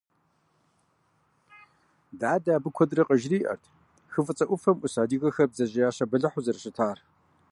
Дадэ 2.19 2.51
абы 2.57 2.69
куэдрэ 2.75 3.03
къыжриӀэрт 3.07 3.63
Хы 4.11 4.19
фӀыцӀэ 4.25 4.45
Ӏуфэм 4.49 4.77
Ӏус 4.81 4.95
адыгэхэр 5.01 5.47
бдзэжьеящэ 5.49 6.05
бэлыхьу 6.11 6.43
зэрыщытар. 6.45 6.97